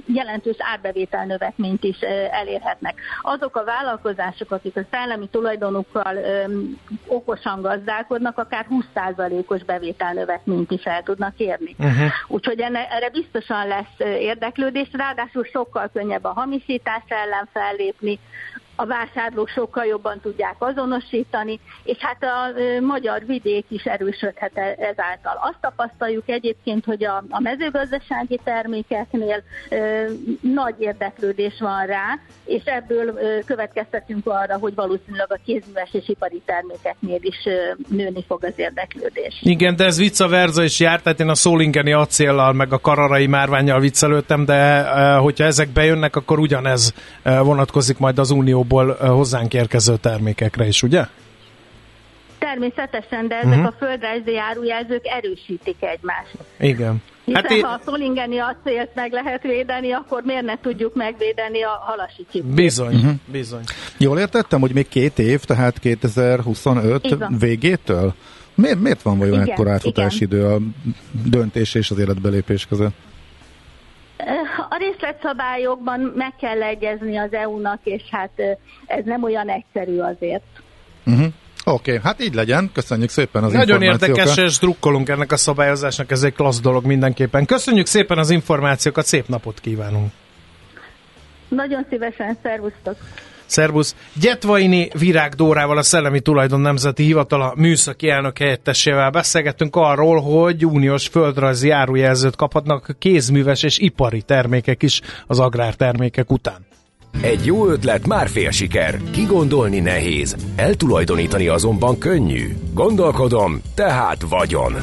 [0.05, 1.99] jelentős árbevétel növekményt is
[2.31, 2.95] elérhetnek.
[3.21, 6.17] Azok a vállalkozások, akik a szellemi tulajdonukkal
[7.07, 11.75] okosan gazdálkodnak, akár 20%-os bevétel növekményt is el tudnak érni.
[11.79, 12.11] Uh-huh.
[12.27, 18.19] Úgyhogy erre biztosan lesz érdeklődés, ráadásul sokkal könnyebb a hamisítás ellen fellépni,
[18.75, 25.39] a vásárlók sokkal jobban tudják azonosítani, és hát a magyar vidék is erősödhet e, ezáltal.
[25.41, 30.05] Azt tapasztaljuk egyébként, hogy a, a mezőgazdasági termékeknél ö,
[30.41, 36.41] nagy érdeklődés van rá, és ebből ö, következtetünk arra, hogy valószínűleg a kézműves és ipari
[36.45, 39.39] termékeknél is ö, nőni fog az érdeklődés.
[39.41, 43.27] Igen, de ez vicca verza is járt, tehát én a szólingeni acéllal, meg a kararai
[43.27, 44.81] márványjal viccelődtem, de
[45.17, 51.05] hogyha ezek bejönnek, akkor ugyanez vonatkozik majd az unió Unióból hozzánk érkező termékekre is, ugye?
[52.39, 53.65] Természetesen, de ezek uh-huh.
[53.65, 56.37] a földrajzi árujelzők erősítik egymást.
[56.59, 57.01] Igen.
[57.25, 57.63] Hiszen hát én...
[57.63, 62.53] ha a szolingeni acélt meg lehet védeni, akkor miért ne tudjuk megvédeni a halasi csipét?
[62.53, 63.13] Bizony, uh-huh.
[63.25, 63.63] bizony.
[63.97, 68.13] Jól értettem, hogy még két év, tehát 2025 végétől?
[68.55, 70.57] Miért, miért van vajon igen, ekkor átfutási idő a
[71.25, 72.93] döntés és az életbelépés között?
[74.69, 78.31] A részletszabályokban meg kell egyezni az EU-nak, és hát
[78.85, 80.43] ez nem olyan egyszerű azért.
[81.05, 81.25] Uh-huh.
[81.65, 82.69] Oké, okay, hát így legyen.
[82.73, 87.45] Köszönjük szépen az Nagyon érdekes, és drukkolunk ennek a szabályozásnak, ez egy klassz dolog mindenképpen.
[87.45, 90.11] Köszönjük szépen az információkat, szép napot kívánunk!
[91.47, 92.97] Nagyon szívesen, szervusztok!
[93.53, 93.95] Szervusz!
[94.13, 101.07] Gyetvaini Virág Dórával, a Szellemi Tulajdon Nemzeti Hivatala műszaki elnök helyettesével beszélgettünk arról, hogy uniós
[101.07, 106.65] földrajzi árujelzőt kaphatnak kézműves és ipari termékek is az agrártermékek után.
[107.21, 108.99] Egy jó ötlet már fél siker.
[109.11, 112.55] Kigondolni nehéz, eltulajdonítani azonban könnyű.
[112.73, 114.73] Gondolkodom, tehát vagyon.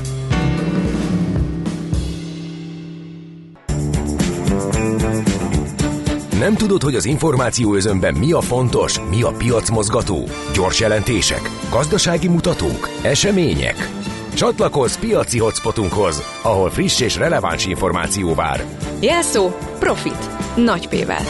[6.40, 10.24] Nem tudod, hogy az információ özönben mi a fontos, mi a piacmozgató?
[10.55, 13.76] Gyors jelentések, gazdasági mutatók, események?
[14.35, 18.64] Csatlakozz piaci hotspotunkhoz, ahol friss és releváns információ vár.
[19.00, 19.48] Jelszó
[19.79, 20.31] Profit.
[20.57, 21.24] Nagy P-vel.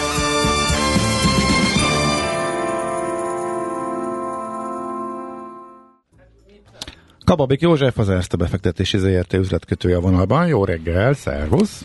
[7.24, 10.46] Kababik József az Erste befektetési ZRT üzletkötője a vonalban.
[10.46, 11.84] Jó reggel, szervusz!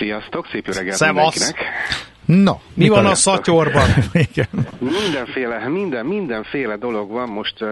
[0.00, 1.38] Sziasztok, szép jó reggelt Szevasz.
[1.38, 2.08] mindenkinek!
[2.24, 3.88] No, mi van a szatyorban?
[5.02, 7.62] Mindenféle, minden, mindenféle dolog van most.
[7.62, 7.68] Uh,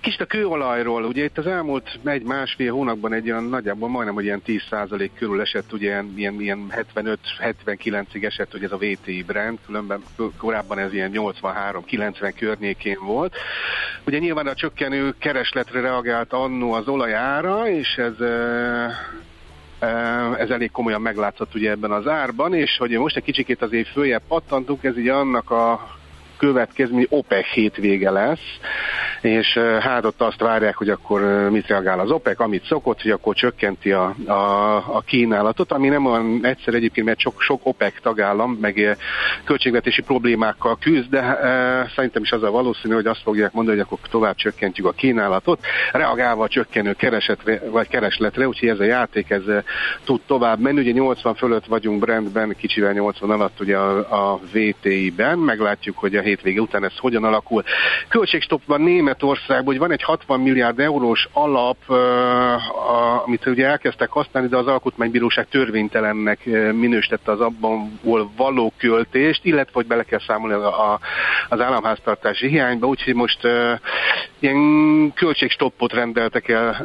[0.00, 4.24] kicsit a kőolajról, ugye itt az elmúlt egy másfél hónapban egy olyan nagyjából majdnem, hogy
[4.24, 9.58] ilyen 10% körül esett, ugye ilyen, ilyen, ilyen 75-79-ig esett, hogy ez a VTI brand,
[9.66, 10.02] különben
[10.36, 13.34] korábban ez ilyen 83-90 környékén volt.
[14.06, 18.92] Ugye nyilván a csökkenő keresletre reagált annó az olajára, és ez uh,
[20.38, 24.22] ez elég komolyan meglátszott ugye ebben az árban, és hogy most egy kicsikét azért följebb
[24.28, 25.80] pattantunk, ez ugye annak a
[26.46, 28.58] következmény OPEC hétvége lesz,
[29.20, 33.34] és hát ott azt várják, hogy akkor mit reagál az OPEC, amit szokott, hogy akkor
[33.34, 38.58] csökkenti a, a, a kínálatot, ami nem olyan egyszer egyébként, mert sok, sok OPEC tagállam,
[38.60, 38.96] meg
[39.44, 43.86] költségvetési problémákkal küzd, de e, szerintem is az a valószínű, hogy azt fogják mondani, hogy
[43.86, 45.60] akkor tovább csökkentjük a kínálatot,
[45.92, 49.42] reagálva a csökkenő keresetre, vagy keresletre, úgyhogy ez a játék ez
[50.04, 50.80] tud tovább menni.
[50.80, 56.22] Ugye 80 fölött vagyunk Brentben, kicsivel 80 alatt ugye a, a VTI-ben, meglátjuk, hogy a
[56.32, 57.62] hétvége után ez hogyan alakul.
[58.08, 61.76] Költségstoppban Németországban, hogy van egy 60 milliárd eurós alap,
[63.24, 68.00] amit ugye elkezdtek használni, de az Alkotmánybíróság törvénytelennek minősítette az abban
[68.36, 71.00] való költést, illetve hogy bele kell számolni a,
[71.48, 73.38] az államháztartási hiányba, úgyhogy most
[74.38, 76.76] ilyen költségstoppot rendeltek el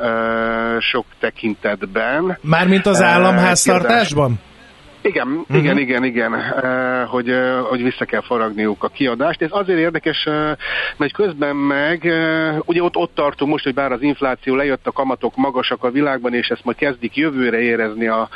[0.79, 2.37] sok tekintetben.
[2.41, 4.39] Mármint az államháztartásban?
[5.01, 5.57] Igen, uh-huh.
[5.57, 9.41] igen, igen, igen, uh, hogy, uh, hogy vissza kell faragniuk a kiadást.
[9.41, 10.51] Ez azért érdekes, uh,
[10.97, 12.11] mert közben meg,
[12.65, 16.33] ugye ott, ott tartunk most, hogy bár az infláció lejött, a kamatok magasak a világban,
[16.33, 18.29] és ezt majd kezdik jövőre érezni a,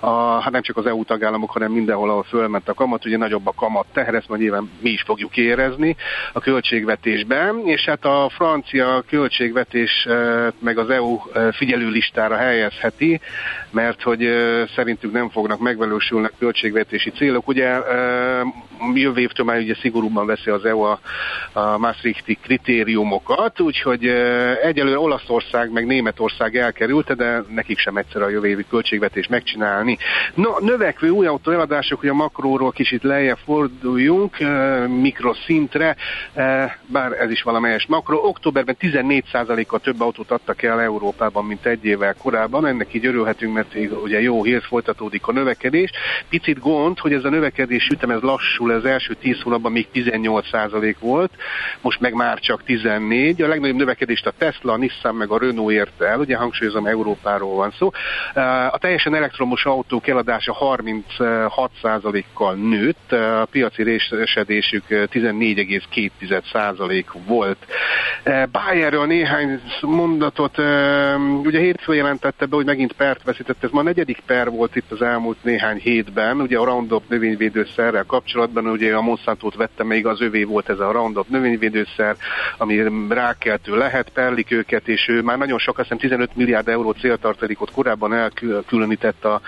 [0.00, 3.46] a hát nem csak az EU tagállamok, hanem mindenhol, ahol fölment a kamat, ugye nagyobb
[3.46, 5.96] a kamat teher, ezt majd nyilván mi is fogjuk érezni
[6.32, 10.08] a költségvetésben, és hát a francia költségvetés
[10.58, 11.18] meg az EU
[11.52, 13.20] figyelő listára helyezheti,
[13.70, 14.28] mert hogy
[14.74, 17.48] szerintük nem fognak megvalósulni teljesülnek költségvetési célok.
[17.48, 17.78] Ugye
[18.94, 21.00] jövő évtől már ugye szigorúban veszi az EU a,
[21.52, 24.06] a Maastrichti kritériumokat, úgyhogy
[24.62, 29.98] egyelőre Olaszország meg Németország elkerülte, de nekik sem egyszer a jövő évi költségvetés megcsinálni.
[30.34, 34.36] No, növekvő új autó eladások, hogy a makróról kicsit lejjebb forduljunk,
[35.00, 35.96] mikroszintre,
[36.86, 38.16] bár ez is valamelyes makro.
[38.16, 42.66] Októberben 14%-kal több autót adtak el Európában, mint egy évvel korábban.
[42.66, 45.90] Ennek így örülhetünk, mert ugye jó hír folytatódik a növekedés.
[46.28, 50.94] Picit gond, hogy ez a növekedés ütem ez lassul, az első 10 hónapban még 18%
[51.00, 51.30] volt,
[51.80, 53.42] most meg már csak 14.
[53.42, 57.54] A legnagyobb növekedést a Tesla, a Nissan meg a Renault érte el, ugye hangsúlyozom Európáról
[57.54, 57.90] van szó.
[58.70, 67.66] A teljesen elektromos autók eladása 36%-kal nőtt, a piaci részesedésük 14,2% volt.
[68.52, 70.58] Bayerről néhány mondatot,
[71.44, 74.90] ugye hétfő jelentette be, hogy megint pert veszített, ez ma a negyedik per volt itt
[74.90, 80.20] az elmúlt néhány hétben, ugye a Roundup növényvédőszerrel kapcsolatban, ugye a Monsanto-t vette még az
[80.20, 82.16] övé volt ez a Roundup növényvédőszer,
[82.58, 86.90] ami rákeltő lehet, perlik őket, és ő már nagyon sok, azt hiszem 15 milliárd euró
[86.90, 89.40] céltartalékot korábban elkülönített a,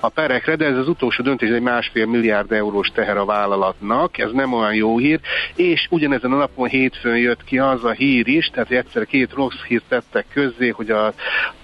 [0.00, 4.30] a perekre, de ez az utolsó döntés egy másfél milliárd eurós teher a vállalatnak, ez
[4.32, 5.20] nem olyan jó hír,
[5.54, 9.62] és ugyanezen a napon hétfőn jött ki az a hír is, tehát egyszer két rossz
[9.68, 11.12] hírt tettek közzé, hogy a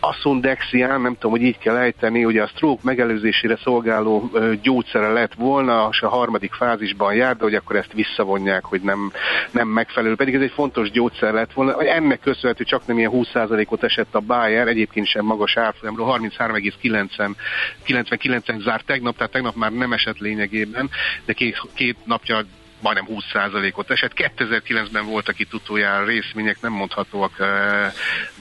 [0.01, 4.22] Asundexian, nem tudom, hogy így kell ejteni, ugye a stroke megelőzésére szolgáló
[4.63, 9.13] gyógyszere lett volna, és a harmadik fázisban jár, de hogy akkor ezt visszavonják, hogy nem,
[9.51, 10.15] nem megfelelő.
[10.15, 11.81] Pedig ez egy fontos gyógyszer lett volna.
[11.81, 18.87] Ennek köszönhető csak nem ilyen 20%-ot esett a Bayer, egyébként sem magas árfolyamról, 33,99-en zárt
[18.87, 20.91] tegnap, tehát tegnap már nem esett lényegében,
[21.25, 22.45] de két, két napja
[22.83, 24.13] majdnem 20%-ot esett.
[24.15, 27.47] 2009-ben voltak itt utoljára részvények, nem mondhatóak uh,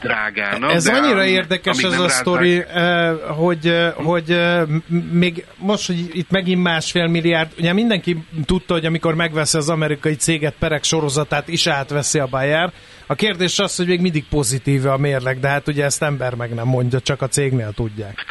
[0.02, 0.72] drágának.
[0.72, 4.70] Ez annyira érdekes ez a sztori, uh, hogy, uh, hogy uh,
[5.12, 10.16] még most, hogy itt megint másfél milliárd, ugye mindenki tudta, hogy amikor megveszi az amerikai
[10.16, 12.72] céget perek sorozatát is átveszi a Bayer.
[13.06, 16.54] A kérdés az, hogy még mindig pozitív a mérleg, de hát ugye ezt ember meg
[16.54, 18.26] nem mondja, csak a cégnél tudják.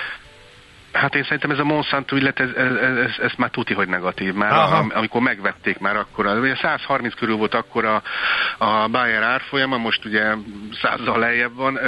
[0.92, 4.34] Hát én szerintem ez a Monsanto illet, ez, ez, ez, ez már tuti, hogy negatív.
[4.34, 8.02] Már a, amikor megvették már akkor, ugye 130 körül volt akkor a,
[8.58, 10.34] a Bayer árfolyama, most ugye
[10.82, 11.78] 100 lejjebb van.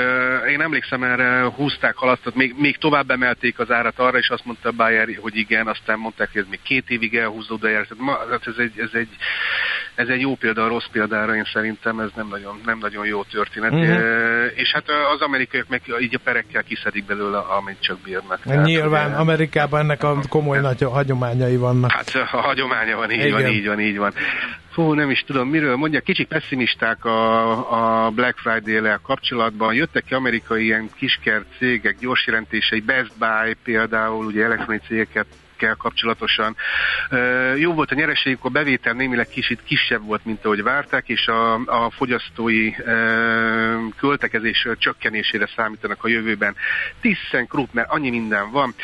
[0.49, 4.73] Én emlékszem erre, húzták, halasztott, még, még tovább emelték az árat arra, és azt mondta
[4.73, 7.87] Bayer, hogy igen, aztán mondták, hogy ez még két évig elhúzódó jár.
[8.31, 9.17] Hát ez egy, ez egy
[9.95, 13.23] ez egy jó példa a rossz példára, én szerintem ez nem nagyon, nem nagyon jó
[13.23, 13.75] történet.
[13.75, 13.91] Mm-hmm.
[13.91, 18.41] E, és hát az amerikaiak meg így a perekkel kiszedik belőle, amit csak bírnak.
[18.43, 21.93] Tehát, Nyilván ugye, Amerikában ennek a komoly nagy hagyományai vannak.
[21.93, 23.33] Hát a hagyománya van, így Igen.
[23.33, 24.13] van, így van, így van.
[24.73, 29.75] Fú, nem is tudom miről mondja, kicsit pessimisták a, a Black Friday-lel kapcsolatban.
[29.75, 35.27] Jöttek ki amerikai ilyen kisker cégek gyors jelentései, Best Buy például, ugye elektronikai cégeket
[35.63, 36.57] termékekkel kapcsolatosan.
[37.57, 41.55] Jó volt a nyereségük, a bevétel némileg kicsit kisebb volt, mint ahogy várták, és a,
[41.55, 42.73] a fogyasztói
[43.97, 46.57] költekezés csökkenésére számítanak a jövőben.
[47.01, 48.75] ThyssenKrupp, mert annyi minden van.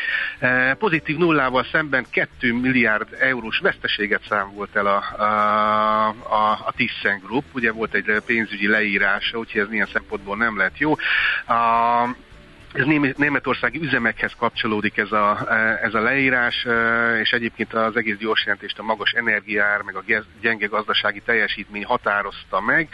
[0.77, 7.45] Pozitív nullával szemben 2 milliárd eurós veszteséget számolt el a, a, a, a ThyssenKrupp.
[7.53, 10.95] Ugye volt egy pénzügyi leírása, úgyhogy ez milyen szempontból nem lett jó.
[11.47, 12.27] A,
[12.73, 12.85] ez
[13.17, 16.67] németországi üzemekhez kapcsolódik ez a, ez a leírás,
[17.21, 20.03] és egyébként az egész gyors jelentést a magas energiár, meg a
[20.41, 22.89] gyenge gazdasági teljesítmény határozta meg.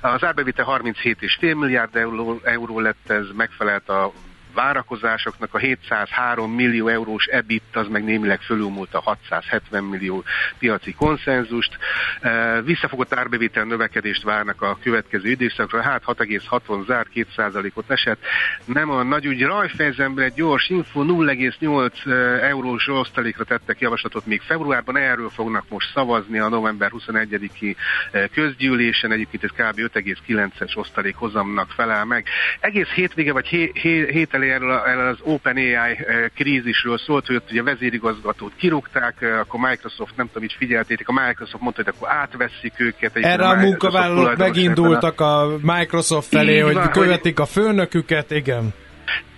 [0.00, 4.12] Az árbevétel 37,5 milliárd euró, euró lett, ez megfelelt a
[4.58, 10.24] várakozásoknak a 703 millió eurós EBIT az meg némileg fölülmúlt a 670 millió
[10.58, 11.78] piaci konszenzust.
[12.20, 18.18] E, visszafogott árbevétel növekedést várnak a következő időszakra, hát 6,60 zárt, 2%-ot esett.
[18.64, 22.10] Nem a nagy úgy rajfejzembre egy gyors info, 0,8 e,
[22.46, 27.76] eurós osztalékra tettek javaslatot még februárban, erről fognak most szavazni a november 21-i
[28.12, 29.80] e, közgyűlésen, egyébként ez kb.
[29.94, 32.26] 5,9-es osztalék hozamnak felel meg.
[32.60, 34.06] Egész hétvége vagy hé, hé,
[34.48, 39.38] hétel erről, erről az OpenAI eh, krízisről szólt, hogy ott ugye a vezérigazgatót kirúgták, eh,
[39.38, 43.16] akkor Microsoft, nem tudom, így figyeltétek, a Microsoft mondta, hogy akkor átveszik őket.
[43.16, 47.46] Erre a, a munkavállalók megindultak a Microsoft felé, hogy van, követik hogy...
[47.46, 48.74] a főnöküket, igen.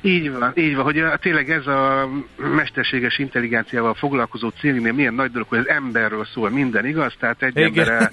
[0.03, 5.49] Így van, így van, hogy tényleg ez a mesterséges intelligenciával foglalkozó cégnél milyen nagy dolog,
[5.49, 7.15] hogy az emberről szól minden, igaz?
[7.19, 8.11] Tehát egy ember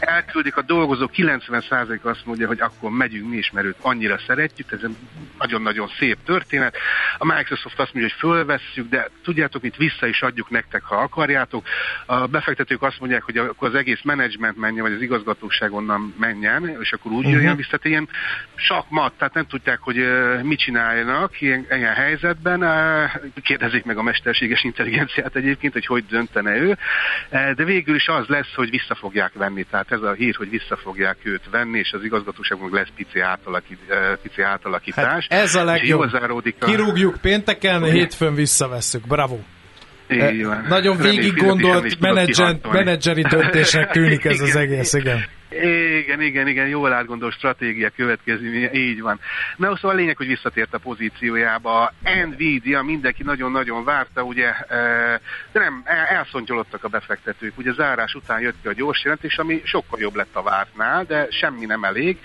[0.00, 4.72] elküldik a dolgozó, 90% azt mondja, hogy akkor megyünk mi is, mert őt annyira szeretjük,
[4.72, 4.96] ez egy
[5.38, 6.76] nagyon-nagyon szép történet.
[7.18, 11.64] A Microsoft azt mondja, hogy fölvesszük, de tudjátok, mit vissza is adjuk nektek, ha akarjátok.
[12.06, 16.76] A befektetők azt mondják, hogy akkor az egész menedzsment menjen, vagy az igazgatóság onnan menjen,
[16.80, 17.32] és akkor úgy uh-huh.
[17.32, 18.08] jöjjön vissza, ilyen
[18.54, 19.96] sakmat, tehát nem tudják, hogy
[20.42, 22.64] mit csináljanak, döntenek ilyen, ilyen helyzetben,
[23.42, 26.76] kérdezik meg a mesterséges intelligenciát egyébként, hogy hogy döntene ő,
[27.30, 30.76] de végül is az lesz, hogy vissza fogják venni, tehát ez a hír, hogy vissza
[30.76, 33.78] fogják őt venni, és az igazgatóságunk lesz pici, átalakít,
[34.22, 35.26] pici átalakítás.
[35.30, 36.12] Hát ez a legjobb.
[36.58, 36.64] A...
[36.64, 37.92] Kirúgjuk pénteken, Ugye?
[37.92, 39.06] hétfőn visszavesszük.
[39.06, 39.38] Bravo!
[40.42, 40.64] Van.
[40.68, 42.00] Nagyon végig gondolt
[42.72, 45.24] menedzseri döntésnek tűnik ez az egész, igen.
[45.62, 49.20] Igen, igen, igen, jól átgondolt stratégia következő, így van.
[49.56, 51.92] Na, szóval a lényeg, hogy visszatért a pozíciójába.
[52.30, 54.76] Nvidia, mindenki nagyon-nagyon várta, ugye, e,
[55.52, 57.58] de nem, elszontyolottak a befektetők.
[57.58, 61.26] Ugye zárás után jött ki a gyors jelentés, ami sokkal jobb lett a vártnál, de
[61.30, 62.18] semmi nem elég.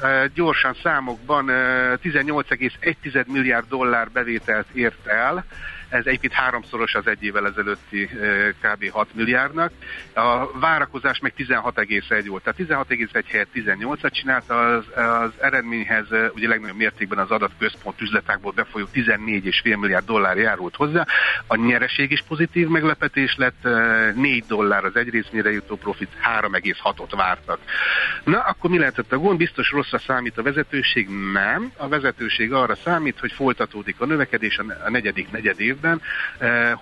[0.00, 5.44] E, gyorsan számokban 18,1 e, milliárd dollár bevételt ért el,
[5.92, 8.08] ez egyébként háromszoros az egy évvel ezelőtti
[8.62, 8.90] kb.
[8.90, 9.72] 6 milliárdnak.
[10.14, 16.76] A várakozás meg 16,1 volt, tehát 16,1 helyett 18-at csinált, az, az eredményhez ugye legnagyobb
[16.76, 21.06] mértékben az adatközpont üzletákból befolyó 14,5 milliárd dollár járult hozzá.
[21.46, 23.62] A nyereség is pozitív meglepetés lett,
[24.14, 27.58] 4 dollár az egy részmére jutó profit, 3,6-ot vártak.
[28.24, 29.38] Na, akkor mi lehetett a gond?
[29.38, 31.08] Biztos rosszra számít a vezetőség?
[31.32, 31.72] Nem.
[31.76, 36.00] A vezetőség arra számít, hogy folytatódik a növekedés a negyedik negyed év évben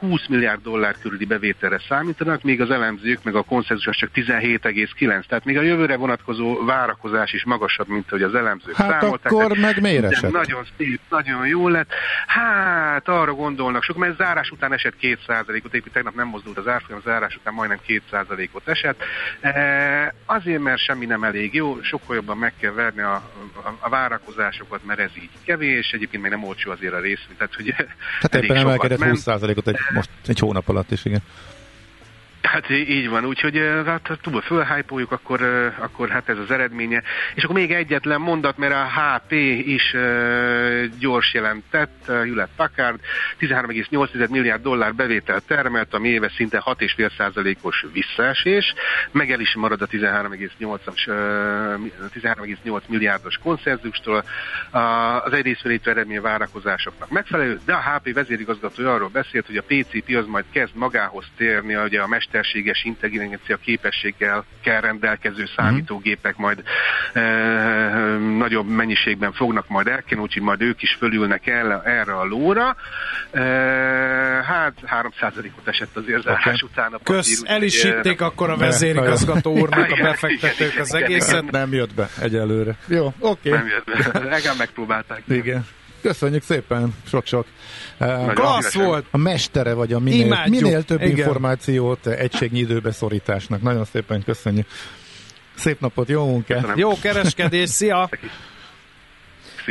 [0.01, 5.27] 20 eh, milliárd dollár körüli bevételre számítanak, még az elemzők, meg a konszenzus csak 17,9.
[5.27, 9.33] Tehát még a jövőre vonatkozó várakozás is magasabb, mint hogy az elemzők hát számolták.
[9.33, 10.33] akkor meg miért esett?
[10.33, 11.91] Nagyon szép, nagyon jó lett.
[12.27, 17.01] Hát arra gondolnak sok, mert zárás után esett 2%-ot, épp tegnap nem mozdult az árfolyam,
[17.05, 19.03] zárás után majdnem 2%-ot esett.
[19.41, 23.89] E, azért, mert semmi nem elég jó, sokkal jobban meg kell verni a, a, a
[23.89, 27.75] várakozásokat, mert ez így kevés, egyébként még nem olcsó azért a részvény, tehát hogy
[28.21, 31.23] hát elég sokat emelkedett 20%-ot egy, most egy hónap alatt is, igen.
[32.51, 35.43] Hát így van, úgyhogy hát túl fölhájpoljuk, akkor,
[35.79, 37.03] akkor hát ez az eredménye.
[37.35, 39.33] És akkor még egyetlen mondat, mert a HP
[39.67, 39.97] is
[40.99, 43.01] gyors jelentett, Hewlett Packard
[43.41, 48.75] 13,8 milliárd dollár bevételt termelt, ami éves szinte 6,5%-os visszaesés,
[49.11, 51.15] meg el is marad a 13,8 uh,
[52.15, 54.25] 13,8 milliárdos konszenzustól.
[55.25, 60.27] Az egyrészt eredmény várakozásoknak megfelelő, de a HP vezérigazgatója arról beszélt, hogy a PCP az
[60.27, 66.63] majd kezd magához térni, ugye a mester mesterséges intelligencia képességgel kell rendelkező számítógépek majd
[67.13, 67.21] e,
[68.19, 72.77] nagyobb mennyiségben fognak majd elkenni, úgyhogy majd ők is fölülnek el, erre a lóra.
[73.31, 73.41] E,
[74.43, 76.55] hát 3%-ot esett az érzás okay.
[76.63, 81.51] után a Kösz, el is hitték akkor a vezérigazgató úrnak a befektetők az egészet.
[81.51, 82.77] Nem jött be egyelőre.
[82.87, 83.49] Jó, oké.
[83.49, 83.61] Okay.
[83.61, 84.19] Nem jött be.
[84.19, 85.23] Legalább megpróbálták.
[85.29, 85.67] Igen.
[86.03, 87.47] Köszönjük szépen, sok-sok.
[88.01, 89.07] Uh, Klassz volt!
[89.11, 91.17] A mestere vagy a minél, minél több Igen.
[91.17, 93.63] információt egységnyi időbeszorításnak.
[93.63, 94.67] Nagyon szépen köszönjük.
[95.55, 96.77] Szép napot, jó munkát!
[96.77, 98.09] Jó kereskedés, szia!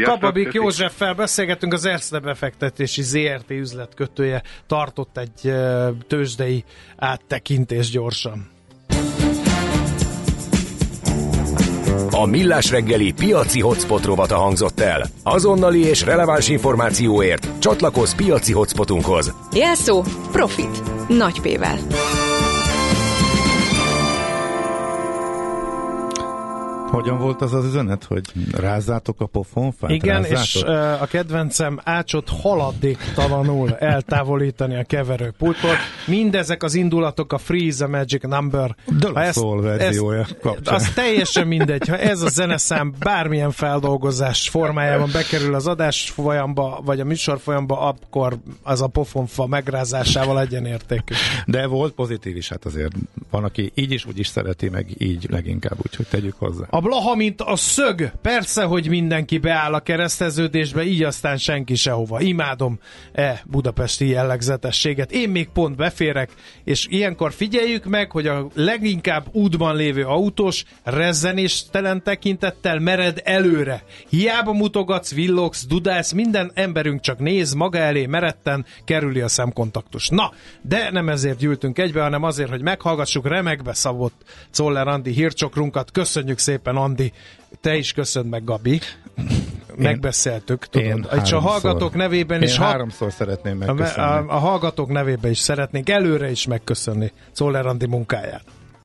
[0.04, 5.54] Kababik Józseffel beszélgetünk, az Erste befektetési ZRT üzletkötője tartott egy
[6.08, 6.64] tőzsdei
[6.98, 8.59] áttekintés gyorsan.
[12.12, 15.06] A Millás reggeli piaci hotspot rovata hangzott el.
[15.24, 19.34] Azonnali és releváns információért csatlakozz piaci hotspotunkhoz.
[19.54, 20.84] Jelszó Profit.
[21.08, 21.78] Nagy P-vel.
[26.92, 29.90] Hogyan volt az az üzenet, hogy rázzátok a pofonfát?
[29.90, 30.44] Igen, rázzátok?
[30.44, 35.72] és uh, a kedvencem ácsot haladéktalanul eltávolítani a keverőpultból.
[36.08, 38.76] Mindezek az indulatok a Freeze a Magic Number.
[39.32, 40.76] Soul verziója kapcsán.
[40.76, 41.88] Az teljesen mindegy.
[41.88, 47.80] Ha ez a zeneszám bármilyen feldolgozás formájában bekerül az adás folyamba, vagy a műsor folyamba,
[47.80, 51.14] akkor az a pofonfa megrázásával legyen értékű.
[51.46, 52.96] De volt pozitív is, hát azért
[53.30, 56.66] van, aki így is úgy is szereti, meg így leginkább, úgyhogy tegyük hozzá.
[56.80, 58.12] A blaha, mint a szög.
[58.22, 62.22] Persze, hogy mindenki beáll a kereszteződésbe, így aztán senki sehova.
[62.22, 62.80] Imádom
[63.12, 65.12] e budapesti jellegzetességet.
[65.12, 66.30] Én még pont beférek,
[66.64, 73.84] és ilyenkor figyeljük meg, hogy a leginkább útban lévő autós rezzenéstelen tekintettel mered előre.
[74.10, 80.10] Hiába mutogatsz, villogsz, dudálsz, minden emberünk csak néz maga elé meretten, kerüli a szemkontaktus.
[80.10, 85.92] Na, de nem ezért gyűltünk egybe, hanem azért, hogy meghallgassuk remekbe szabott Czoller Andi hírcsokrunkat.
[85.92, 87.12] Köszönjük szépen szépen, Andi.
[87.62, 88.80] Te is köszönd meg, Gabi.
[89.76, 90.88] Megbeszéltük, tudod.
[90.88, 92.54] Én Egy a hallgatók nevében is.
[92.54, 94.10] Én háromszor szeretném megköszönni.
[94.10, 98.44] A, a, a hallgatók nevében is szeretnénk előre is megköszönni Czoller Andi munkáját.